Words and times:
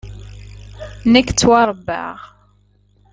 Nekk 1.11 1.29
ttwaṛebbaɣ-d. 1.31 2.17